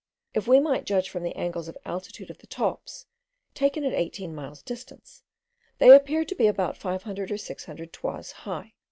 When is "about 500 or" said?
6.47-7.37